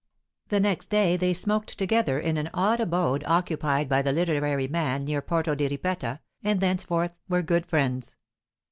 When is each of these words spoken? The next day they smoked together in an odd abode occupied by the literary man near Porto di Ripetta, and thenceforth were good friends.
The 0.47 0.59
next 0.59 0.87
day 0.87 1.15
they 1.15 1.31
smoked 1.31 1.77
together 1.77 2.19
in 2.19 2.35
an 2.37 2.49
odd 2.55 2.79
abode 2.79 3.23
occupied 3.27 3.87
by 3.87 4.01
the 4.01 4.11
literary 4.11 4.67
man 4.67 5.05
near 5.05 5.21
Porto 5.21 5.53
di 5.53 5.67
Ripetta, 5.67 6.21
and 6.43 6.59
thenceforth 6.59 7.13
were 7.29 7.43
good 7.43 7.67
friends. 7.67 8.15